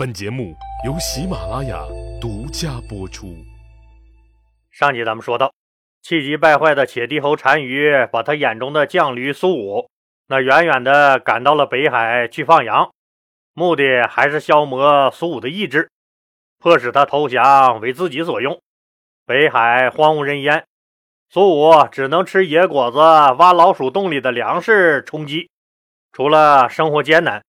[0.00, 0.56] 本节目
[0.86, 1.84] 由喜马拉雅
[2.18, 3.36] 独家播出。
[4.70, 5.52] 上集咱们说到，
[6.00, 9.90] 气急败坏的且帝侯单于把他眼中的将驴苏武，
[10.26, 12.90] 那远远的赶到了北海去放羊，
[13.52, 15.90] 目的还是消磨苏武的意志，
[16.58, 18.58] 迫使他投降为自己所用。
[19.26, 20.64] 北海荒无人烟，
[21.28, 25.50] 苏武只能吃野果子、挖老鼠洞里的粮食充饥，
[26.10, 27.42] 除了生活艰难。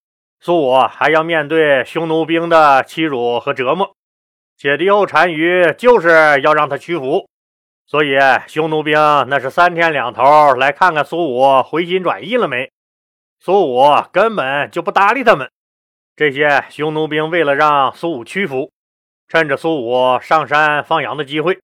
[0.44, 3.94] 苏武还要面对匈奴兵的欺辱和折磨，
[4.56, 7.28] 且帝后单于就是要让他屈服，
[7.86, 12.72] 所以匈奴兵那是三天两头来看看苏武回心转意了没。
[13.38, 15.48] 苏武根本就不搭理他们。
[16.16, 18.72] 这些匈奴兵为了让苏武屈服，
[19.28, 21.60] 趁着苏武上山放羊的机会，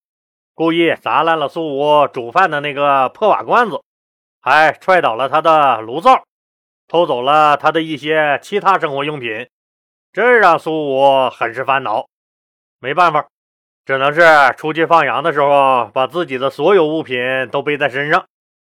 [0.54, 3.82] 故意砸烂了苏武煮饭的那个破瓦罐子，
[4.40, 6.22] 还踹倒了他的炉灶。
[6.88, 9.46] 偷走了他的一些其他生活用品，
[10.10, 12.08] 这让苏武很是烦恼。
[12.80, 13.28] 没办法，
[13.84, 14.22] 只能是
[14.56, 18.24] 出去放羊的时候，把自己的所有物品都背在身上。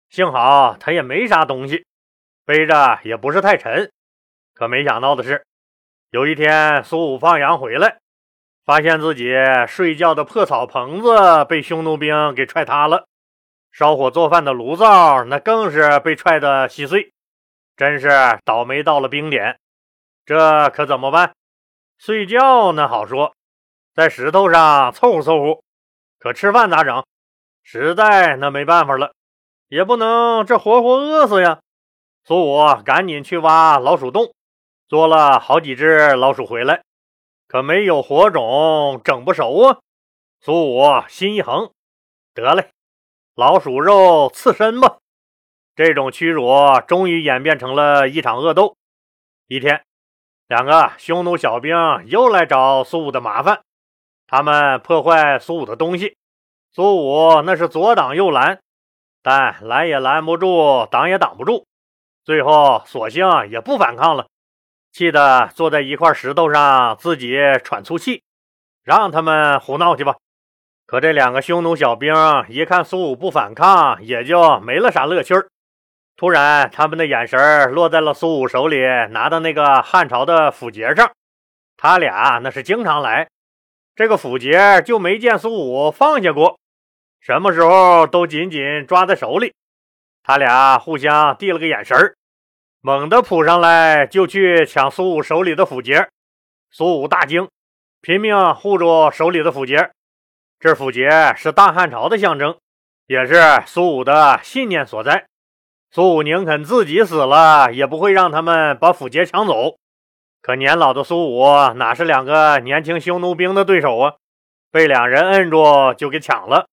[0.09, 1.85] 幸好他也没啥东西，
[2.45, 3.89] 背着也不是太沉。
[4.53, 5.45] 可没想到的是，
[6.09, 7.99] 有一天苏武放羊回来，
[8.65, 9.33] 发现自己
[9.69, 13.07] 睡觉的破草棚子被匈奴兵给踹塌了，
[13.71, 17.13] 烧火做饭的炉灶那更是被踹得稀碎。
[17.81, 18.09] 真是
[18.45, 19.59] 倒霉到了冰点，
[20.23, 21.33] 这可怎么办？
[21.97, 23.33] 睡觉那好说，
[23.95, 25.63] 在石头上凑合凑合。
[26.19, 27.03] 可吃饭咋整？
[27.63, 29.13] 实在那没办法了，
[29.67, 31.61] 也不能这活活饿死呀。
[32.23, 34.31] 苏武赶紧去挖老鼠洞，
[34.87, 36.83] 捉了好几只老鼠回来，
[37.47, 39.79] 可没有火种，整不熟啊。
[40.39, 41.71] 苏武心一横，
[42.35, 42.69] 得嘞，
[43.33, 44.99] 老鼠肉刺身吧。
[45.75, 46.51] 这种屈辱
[46.87, 48.75] 终于演变成了一场恶斗。
[49.47, 49.83] 一天，
[50.47, 51.75] 两个匈奴小兵
[52.07, 53.61] 又来找苏武的麻烦，
[54.27, 56.15] 他们破坏苏武的东西，
[56.71, 58.59] 苏武那是左挡右拦，
[59.21, 61.65] 但拦也拦不住，挡也挡不住，
[62.23, 64.27] 最后索性也不反抗了，
[64.91, 68.23] 气得坐在一块石头上自己喘粗气，
[68.83, 70.17] 让他们胡闹去吧。
[70.85, 72.13] 可这两个匈奴小兵
[72.49, 75.47] 一看苏武不反抗，也就没了啥乐趣儿。
[76.21, 78.77] 突然，他们的眼神落在了苏武手里
[79.09, 81.11] 拿的那个汉朝的符节上。
[81.75, 83.27] 他俩那是经常来，
[83.95, 86.59] 这个符节就没见苏武放下过，
[87.21, 89.55] 什么时候都紧紧抓在手里。
[90.21, 92.15] 他俩互相递了个眼神
[92.81, 96.07] 猛地扑上来就去抢苏武手里的符节。
[96.69, 97.49] 苏武大惊，
[97.99, 99.89] 拼命护住手里的符节。
[100.59, 102.55] 这符节是大汉朝的象征，
[103.07, 105.25] 也是苏武的信念所在。
[105.93, 109.75] 苏武宁肯自己死了，也不会让他们把符节抢走。
[110.41, 114.13] 可年老的苏武哪是两个年轻匈奴兵的对手啊？
[114.71, 116.65] 被两人摁住就给抢了。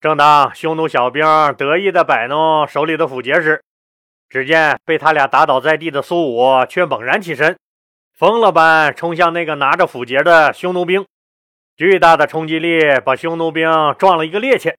[0.00, 1.22] 正当匈奴小兵
[1.58, 3.62] 得意地摆弄手里的符节时，
[4.30, 7.58] 只见被他俩打倒在地的苏武却猛然起身，
[8.16, 11.04] 疯了般冲向那个拿着符节的匈奴兵。
[11.76, 14.74] 巨大的冲击力把匈奴兵撞了一个趔趄。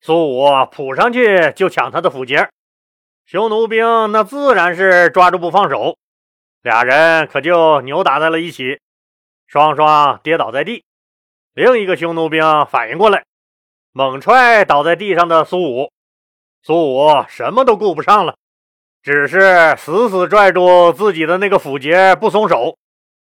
[0.00, 2.48] 苏武扑上去就抢他的符节。
[3.26, 5.96] 匈奴兵那自然是抓住不放手，
[6.60, 8.80] 俩人可就扭打在了一起，
[9.46, 10.84] 双双跌倒在地。
[11.54, 13.24] 另一个匈奴兵反应过来，
[13.92, 15.90] 猛踹倒在地上的苏武。
[16.62, 18.36] 苏武什么都顾不上了，
[19.02, 22.76] 只是死死拽住自己的那个斧节不松手。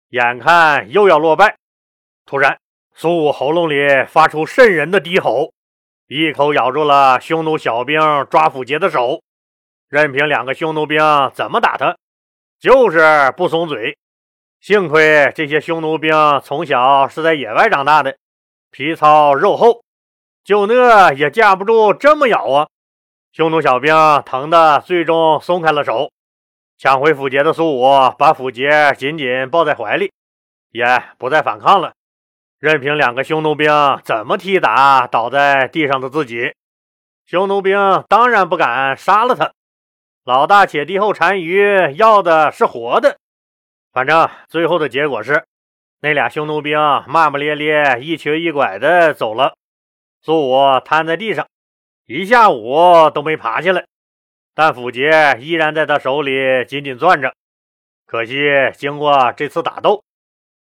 [0.08, 1.56] 眼看又要落败，
[2.24, 2.58] 突然
[2.94, 5.52] 苏武喉咙里发出瘆人的低吼，
[6.06, 8.00] 一口咬住了匈奴小兵
[8.30, 9.20] 抓斧节的手。
[9.94, 10.98] 任凭两个匈奴兵
[11.34, 11.96] 怎么打他，
[12.58, 13.96] 就是不松嘴。
[14.60, 16.12] 幸亏这些匈奴兵
[16.42, 18.16] 从小是在野外长大的，
[18.72, 19.84] 皮糙肉厚，
[20.42, 22.66] 就那也架不住这么咬啊！
[23.30, 23.94] 匈奴小兵
[24.26, 26.10] 疼得最终松开了手。
[26.76, 27.84] 抢回斧节的苏武
[28.18, 30.10] 把斧节紧紧抱在怀里，
[30.72, 30.84] 也
[31.18, 31.92] 不再反抗了，
[32.58, 33.70] 任凭两个匈奴兵
[34.02, 36.52] 怎么踢打倒在地上的自己。
[37.26, 39.52] 匈奴兵当然不敢杀了他。
[40.24, 43.18] 老大且帝后单于要的是活的，
[43.92, 45.44] 反正最后的结果是，
[46.00, 49.54] 那俩匈奴兵骂骂咧咧、一瘸一拐的走了。
[50.22, 51.46] 苏武瘫在地上，
[52.06, 53.84] 一下午都没爬起来，
[54.54, 57.34] 但斧节依然在他手里紧紧攥着。
[58.06, 58.34] 可惜，
[58.78, 60.02] 经过这次打斗，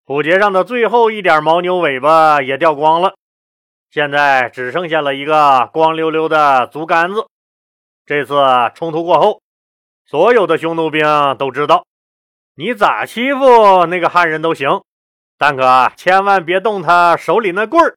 [0.05, 3.15] 斧节上的最后一点牦牛尾巴也掉光了，
[3.91, 7.27] 现在只剩下了一个光溜溜的竹竿子。
[8.05, 8.35] 这次
[8.75, 9.41] 冲突过后。
[10.07, 11.05] 所有的匈奴兵
[11.37, 11.85] 都知道，
[12.55, 14.85] 你咋欺负那个汉人都行，
[15.37, 17.97] 但可千万别动他手里那棍儿，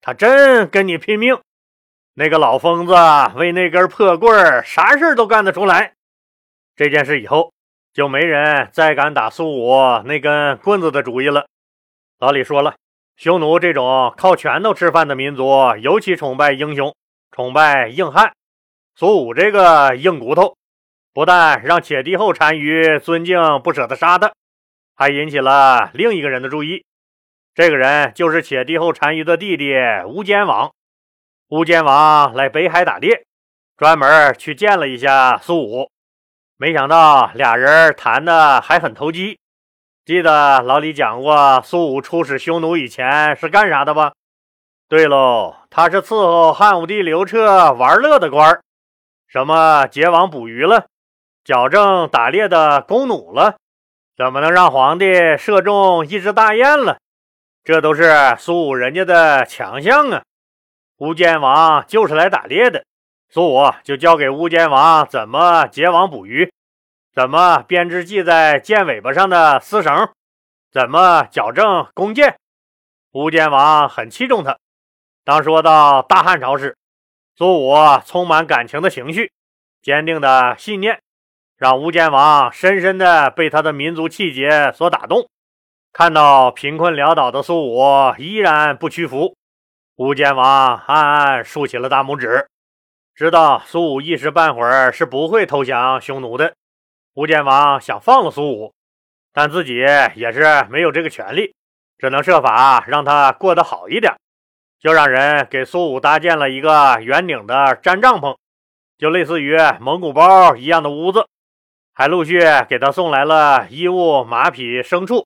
[0.00, 1.38] 他真跟你拼命。
[2.14, 2.94] 那个老疯子
[3.36, 5.94] 为那根破棍儿，啥事都干得出来。
[6.74, 7.52] 这件事以后，
[7.92, 11.46] 就没人再敢打苏武那根棍子的主意了。
[12.18, 12.74] 老李说了，
[13.16, 16.94] 匈奴这种靠拳头吃饭的民族，尤其崇拜英雄，
[17.30, 18.32] 崇拜硬汉。
[18.96, 20.56] 苏武这个硬骨头，
[21.14, 24.32] 不但让且帝后单于尊敬不舍得杀他，
[24.96, 26.84] 还引起了另一个人的注意。
[27.54, 29.72] 这个人就是且帝后单于的弟弟
[30.06, 30.72] 吴坚王。
[31.50, 33.24] 乌坚王来北海打猎，
[33.76, 35.88] 专门去见了一下苏武，
[36.56, 39.38] 没想到俩人谈的还很投机。
[40.04, 44.12] 记得老李讲过，苏武出使匈奴以前是干啥的吧？
[44.88, 48.62] 对喽，他是伺候汉武帝刘彻玩乐的官儿，
[49.28, 50.86] 什么结网捕鱼了，
[51.44, 53.56] 矫正打猎的弓弩了，
[54.16, 56.98] 怎么能让皇帝射中一只大雁了？
[57.62, 60.22] 这都是苏武人家的强项啊！
[60.98, 62.84] 乌坚王就是来打猎的，
[63.28, 66.50] 苏武就教给乌坚王怎么结网捕鱼，
[67.12, 70.08] 怎么编织系在箭尾巴上的丝绳，
[70.72, 72.36] 怎么矫正弓箭。
[73.12, 74.56] 乌坚王很器重他。
[75.24, 76.76] 当说到大汉朝时，
[77.36, 77.74] 苏武
[78.06, 79.30] 充满感情的情绪，
[79.82, 81.00] 坚定的信念，
[81.56, 85.28] 让乌建王深深的被他的民族气节所打动。
[85.92, 87.82] 看到贫困潦倒的苏武
[88.18, 89.36] 依然不屈服。
[89.96, 92.48] 乌建王暗暗竖起了大拇指，
[93.14, 96.54] 知道苏武一时半会儿是不会投降匈奴的。
[97.14, 98.74] 乌建王想放了苏武，
[99.32, 101.54] 但自己也是没有这个权利，
[101.96, 104.12] 只能设法让他过得好一点。
[104.80, 108.36] 就让人给苏武搭建了一个圆顶的毡帐篷，
[108.98, 111.26] 就类似于蒙古包一样的屋子，
[111.96, 115.24] 还陆续给他送来了衣物、马匹、牲畜，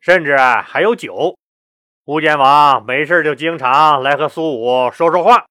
[0.00, 1.36] 甚至还有酒。
[2.06, 5.44] 乌坚王没事就经常来和苏武说说话。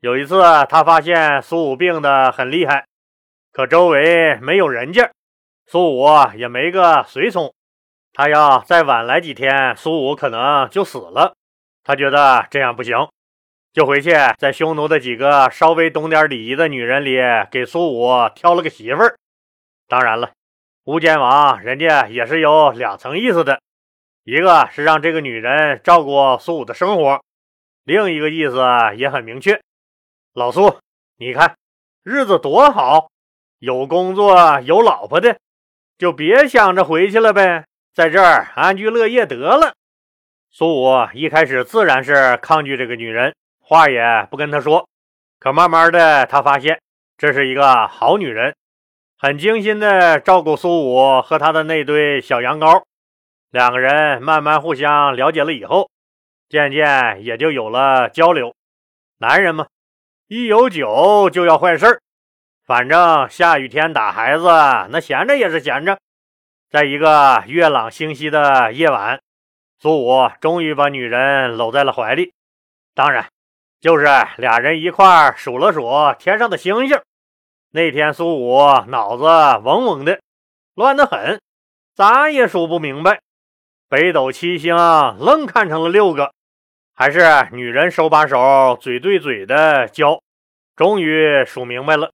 [0.00, 2.84] 有一次，他发现苏武病得很厉害，
[3.50, 5.10] 可周围没有人家，
[5.66, 7.54] 苏武也没个随从。
[8.12, 11.32] 他要再晚来几天，苏武可能就死了。
[11.82, 13.08] 他觉得这样不行，
[13.72, 17.16] 就回去在匈奴的几个稍微懂点礼仪的女人里
[17.50, 19.16] 给苏武挑了个媳妇儿。
[19.86, 20.32] 当然了，
[20.84, 23.60] 乌坚王人家也是有两层意思的。
[24.24, 27.22] 一个是让这个女人照顾苏武的生活，
[27.84, 28.64] 另一个意思
[28.96, 29.60] 也很明确。
[30.32, 30.78] 老苏，
[31.18, 31.56] 你看
[32.02, 33.10] 日子多好，
[33.58, 35.36] 有工作有老婆的，
[35.98, 39.74] 就别想着回去了呗，在这儿安居乐业得了。
[40.50, 44.88] 苏武一开始自然是抗拒这个女人，话也不跟她说。
[45.38, 46.80] 可慢慢的，他发现
[47.18, 48.56] 这是一个好女人，
[49.24, 52.82] 很精心的照顾苏武和他的那对小羊羔。
[53.50, 55.88] 两个人慢慢互相了解了以后，
[56.50, 58.54] 渐渐也就有了交流。
[59.20, 59.66] 男人嘛，
[60.28, 62.00] 一有酒就要坏事儿。
[62.66, 64.44] 反正下雨天打孩子，
[64.90, 65.98] 那闲着也是闲着。
[66.68, 69.18] 在一个月朗星稀的夜晚，
[69.78, 72.34] 苏武终于把女人搂在了怀里。
[72.94, 73.26] 当然，
[73.80, 74.04] 就是
[74.36, 77.00] 俩人一块数了数天上的星星。
[77.74, 78.56] 那天苏武
[78.86, 79.24] 脑子
[79.64, 80.20] 嗡嗡的，
[80.76, 81.40] 乱得很，
[81.92, 83.20] 咋也数不明白。
[83.88, 84.76] 北斗七星
[85.18, 86.32] 愣看成了六个，
[86.94, 90.20] 还是女人手把手、嘴对嘴的教，
[90.76, 92.12] 终于数明白了。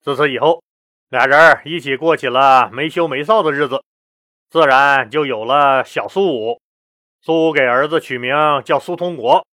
[0.00, 0.62] 自此以后，
[1.08, 3.82] 俩人一起过起了没羞没臊的日子，
[4.50, 6.60] 自然就有了小苏武。
[7.20, 9.44] 苏武给儿子取名叫苏通国，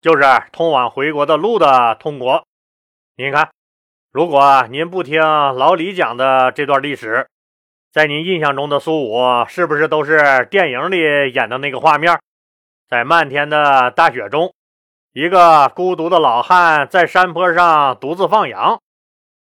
[0.00, 2.44] 就是通往回国的路的通国。
[3.14, 3.48] 您看，
[4.12, 7.28] 如果您不听老李讲的这段历史，
[7.92, 12.18] 在您印象中的苏武是不是都是电影里演的那个画面？
[12.88, 14.52] 在漫天的大雪中，
[15.12, 18.82] 一个孤独的老汉在山坡上独自放羊。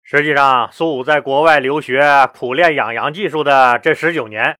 [0.04, 4.58] 实际上，苏武在国外留学、苦练养羊技术的这十九年，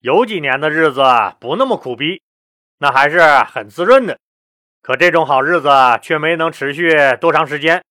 [0.00, 1.02] 有几年的日子
[1.40, 2.20] 不那么苦逼，
[2.80, 4.18] 那还是很滋润的。
[4.82, 5.70] 可这种好日子
[6.02, 7.82] 却没能持续多长时间。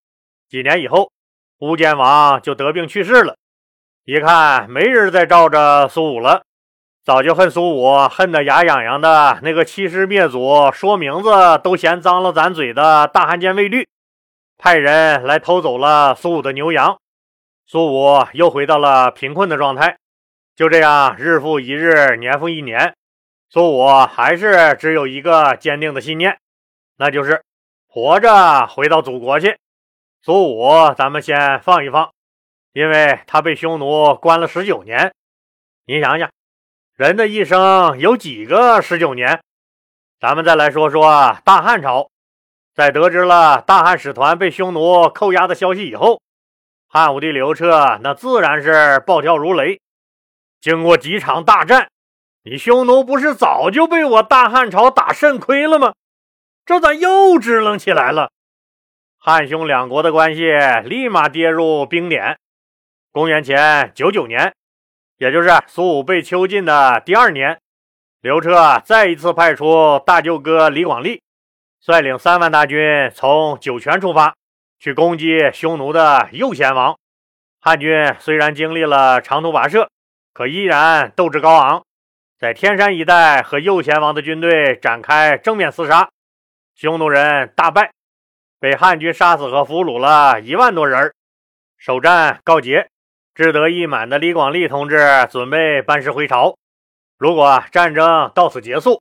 [0.47, 1.11] 几年以后，
[1.59, 3.35] 乌坚王就得病去世了。
[4.05, 6.43] 一看没人再罩着苏武了，
[7.03, 11.29] 早就恨苏武，恨得牙痒痒的那个欺师灭祖、说名字
[11.63, 13.87] 都嫌脏了咱嘴的大汉奸卫律，
[14.57, 16.97] 派人来偷走了苏武的牛羊，
[17.65, 19.97] 苏武又回到了贫困的状态。
[20.55, 22.95] 就这样，日复一日，年复一年，
[23.49, 26.37] 苏武还是只有一个坚定的信念，
[26.97, 27.43] 那就是
[27.87, 29.57] 活着回到祖国去。
[30.27, 32.11] 苏武，咱们先放一放。
[32.73, 35.13] 因为他被匈奴关了十九年，
[35.85, 36.29] 你想想，
[36.97, 39.41] 人的一生有几个十九年？
[40.19, 42.09] 咱们再来说说大汉朝。
[42.75, 46.21] 在得知了大汉使团被匈奴扣押的消息以后，
[46.89, 49.79] 汉武帝刘彻那自然是暴跳如雷。
[50.59, 51.87] 经过几场大战，
[52.43, 55.93] 你匈奴不是早就被我大汉朝打肾亏了吗？
[56.65, 58.29] 这咋又支棱起来了？
[59.19, 60.51] 汉匈两国的关系
[60.85, 62.37] 立马跌入冰点。
[63.11, 64.53] 公元前九九年，
[65.17, 67.59] 也就是苏武被囚禁的第二年，
[68.21, 71.21] 刘彻再一次派出大舅哥李广利，
[71.81, 74.35] 率领三万大军从酒泉出发，
[74.79, 76.95] 去攻击匈奴的右贤王。
[77.59, 79.89] 汉军虽然经历了长途跋涉，
[80.31, 81.83] 可依然斗志高昂，
[82.37, 86.09] 在天山一带和右贤王的军队展开正面厮杀，
[86.75, 87.91] 匈奴人大败，
[88.59, 91.13] 被汉军杀死和俘虏了一万多人。
[91.77, 92.89] 首战告捷。
[93.35, 94.97] 志得意满的李广利同志
[95.29, 96.55] 准备班师回朝。
[97.19, 98.99] 如果战争到此结束，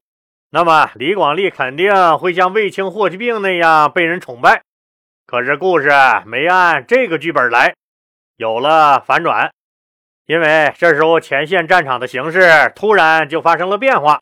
[0.50, 4.60] 那么李广利肯定会像卫青、霍去病那样被人崇拜。
[5.26, 5.90] 可是故事
[6.26, 7.74] 没按这个剧本来，
[8.36, 9.50] 有了反转。
[10.26, 14.20] 因为这时候前线战场的形势突然就发生了变化，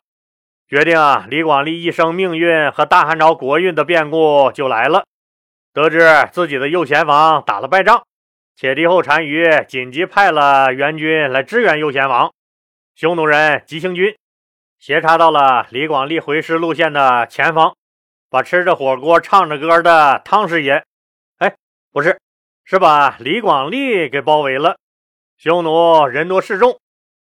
[0.69, 0.97] 决定
[1.29, 5.03] 李广利一生命运和大汉朝国运的变故就来了。
[5.75, 8.01] 得知自己的右贤王打了败仗。
[8.55, 12.31] 且敌后单于紧急派了援军来支援右贤王，
[12.95, 14.15] 匈奴人急行军
[14.79, 17.75] 斜插到了李广利回师路线的前方，
[18.29, 20.85] 把吃着火锅唱着歌的汤师爷，
[21.39, 21.53] 哎，
[21.91, 22.17] 不是，
[22.63, 24.77] 是把李广利给包围了。
[25.37, 26.79] 匈奴人多势众，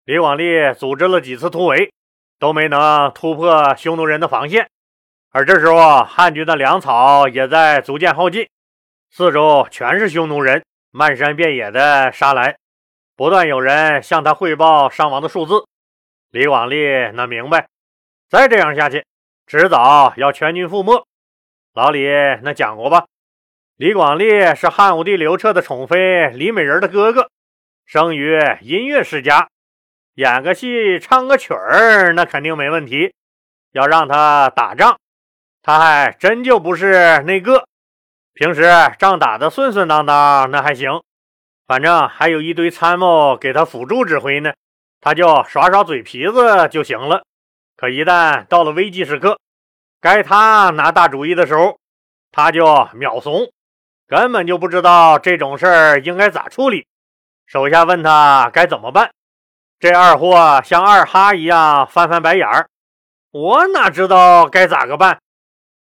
[0.05, 1.91] 李广利组织了几次突围，
[2.39, 4.69] 都没能突破匈奴人的防线。
[5.31, 8.47] 而这时候，汉军的粮草也在逐渐耗尽，
[9.11, 10.63] 四周全是匈奴人。
[10.91, 12.57] 漫山遍野的杀来，
[13.15, 15.65] 不断有人向他汇报伤亡的数字。
[16.31, 17.67] 李广利那明白，
[18.29, 19.05] 再这样下去，
[19.45, 21.05] 迟早要全军覆没。
[21.73, 22.07] 老李
[22.41, 23.05] 那讲过吧？
[23.75, 27.29] 李广利是汉武帝刘彻的宠妃李美人的哥哥，
[27.85, 29.49] 生于音乐世家，
[30.15, 33.13] 演个戏、唱个曲儿，那肯定没问题。
[33.73, 34.97] 要让他打仗，
[35.67, 37.65] 他还真就不是那个。
[38.33, 41.01] 平时仗打得顺顺当当，那还行，
[41.67, 44.53] 反正还有一堆参谋给他辅助指挥呢，
[45.01, 47.23] 他就耍耍嘴皮子就行了。
[47.75, 49.37] 可一旦到了危机时刻，
[49.99, 51.77] 该他拿大主意的时候，
[52.31, 53.51] 他就秒怂，
[54.07, 56.87] 根本就不知道这种事儿应该咋处理。
[57.45, 59.11] 手下问他该怎么办，
[59.81, 62.69] 这二货像二哈一样翻翻白眼儿，
[63.31, 65.19] 我哪知道该咋个办。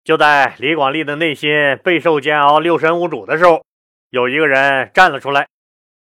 [0.08, 3.66] 就在李广利的内心备受煎熬、六神无主的时候，
[4.10, 5.50] 有一个人站了出来。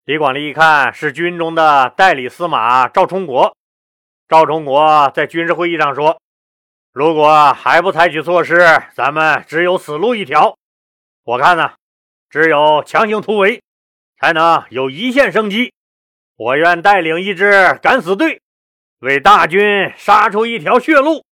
[0.03, 3.55] 李广利一看，是军中的代理司马赵充国。
[4.27, 6.19] 赵充国在军事会议上说
[6.91, 8.59] ：“如果还不采取措施，
[8.93, 10.57] 咱们只有死路一条。
[11.23, 11.71] 我看呢，
[12.29, 13.61] 只有强行突围，
[14.19, 15.71] 才能有一线生机。
[16.35, 18.41] 我愿带领一支敢死队，
[18.99, 21.23] 为大军杀出一条血路。”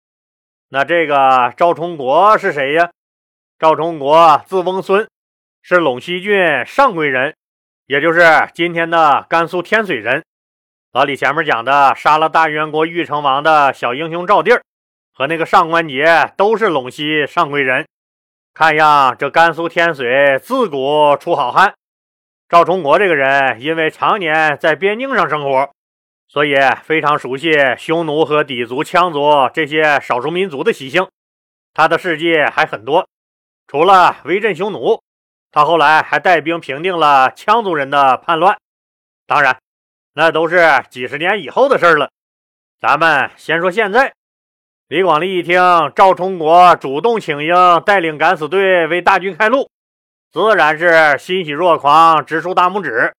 [0.74, 2.88] 那这个赵充国是谁呀？
[3.58, 5.06] 赵充国字翁孙，
[5.60, 7.34] 是陇西郡上归人，
[7.84, 8.22] 也就是
[8.54, 10.24] 今天的甘肃天水人。
[10.92, 14.62] 老李前面讲的杀了大元国玉成王的小英雄赵地儿，
[15.12, 17.86] 和那个上官桀都是陇西上归人。
[18.54, 21.74] 看样这甘肃天水自古出好汉。
[22.48, 25.70] 赵充国这个人，因为常年在边境上生活。
[26.32, 31.06] 所以非常熟悉匈奴和氐族、羌族这些少数民族的习性，
[31.74, 33.06] 他的事迹还很多。
[33.66, 35.02] 除了威震匈奴，
[35.50, 38.56] 他后来还带兵平定了羌族人的叛乱。
[39.26, 39.58] 当然，
[40.14, 42.08] 那都是几十年以后的事了。
[42.80, 44.14] 咱们先说现在。
[44.88, 45.60] 李广利一听
[45.94, 49.68] 赵充国主动请缨，带领敢死队为大军开路，
[50.30, 53.12] 自然是欣喜若狂，直竖大拇指。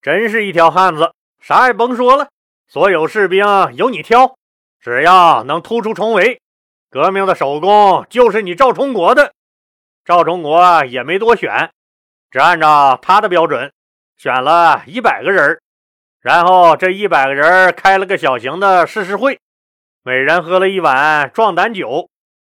[0.00, 2.28] 真是一条汉子，啥也甭说了。
[2.74, 4.34] 所有士兵由你挑，
[4.80, 6.40] 只要能突出重围，
[6.90, 9.32] 革命的首功就是你赵充国的。
[10.04, 11.70] 赵充国也没多选，
[12.32, 13.72] 只按照他的标准
[14.16, 15.60] 选了一百个人，
[16.20, 19.38] 然后这一百个人开了个小型的誓师会，
[20.02, 22.10] 每人喝了一碗壮胆酒。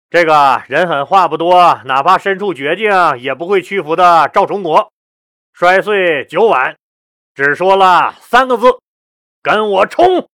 [0.10, 4.92] 这个人狠话不多，哪怕身处绝境也不会屈服的赵充国，
[5.54, 6.76] 摔碎酒碗，
[7.36, 8.80] 只说了三个字。
[9.48, 10.28] 跟我冲！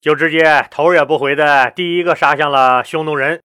[0.00, 3.42] 就直接头也不回的第一个杀向了匈奴人，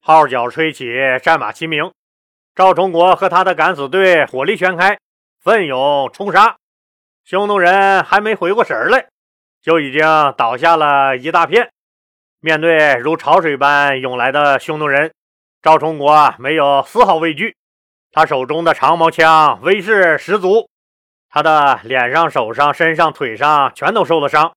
[0.00, 0.90] 号角吹起，
[1.22, 1.92] 战马齐鸣，
[2.54, 4.98] 赵充国和他的敢死队火力全开，
[5.38, 6.56] 奋勇冲杀。
[7.24, 9.06] 匈奴人还没回过神来，
[9.60, 10.02] 就已经
[10.34, 11.70] 倒下了一大片。
[12.40, 15.12] 面对如潮水般涌来的匈奴人，
[15.60, 17.54] 赵充国没有丝毫畏惧。
[18.12, 20.70] 他手中的长矛枪威势十足，
[21.34, 24.52] 他的脸上、手上、身上、腿上全都受了伤，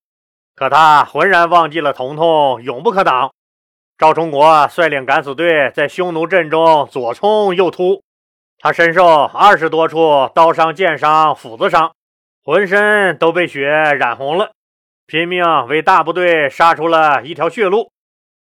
[0.54, 3.32] 可他浑然忘记了疼痛永不可挡。
[3.98, 8.00] 赵充国率领敢死队在匈奴阵中左冲右突，
[8.60, 11.90] 他身受二十多处刀伤、剑伤、斧子伤，
[12.44, 14.52] 浑身都被血染红了，
[15.08, 17.90] 拼命为大部队杀出了一条血路。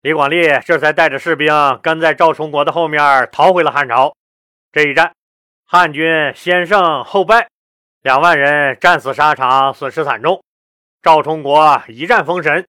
[0.04, 1.52] 李广利这才带着士兵
[1.82, 4.14] 跟在赵充国的后面逃回了汉朝。
[4.72, 5.12] 这一战，
[5.66, 7.48] 汉军先胜后败，
[8.02, 10.44] 两万人战死沙场，损失惨重。
[11.02, 12.68] 赵充国一战封神，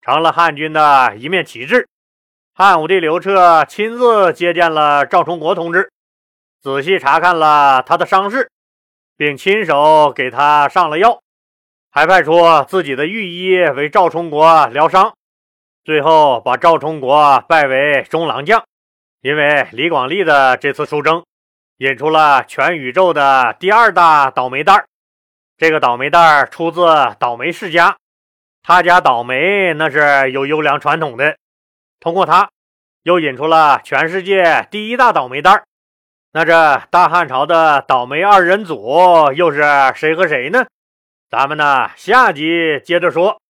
[0.00, 1.88] 成了汉军的一面旗帜。
[2.54, 5.90] 汉武帝刘彻亲自接见了赵充国同志，
[6.60, 8.50] 仔细查看了他的伤势，
[9.16, 11.20] 并亲手给他上了药，
[11.90, 15.14] 还派出自己的御医为赵充国疗伤，
[15.84, 18.62] 最后把赵充国拜为中郎将。
[19.22, 21.24] 因为李广利的这次出征。
[21.82, 24.86] 引出了全宇宙的第二大倒霉蛋儿，
[25.58, 26.86] 这个倒霉蛋儿出自
[27.18, 27.96] 倒霉世家，
[28.62, 31.36] 他家倒霉那是有优良传统的。
[31.98, 32.48] 通过他，
[33.02, 35.64] 又引出了全世界第一大倒霉蛋儿。
[36.30, 39.60] 那这大汉朝的倒霉二人组又是
[39.96, 40.64] 谁和谁呢？
[41.28, 43.41] 咱们呢下集接着说。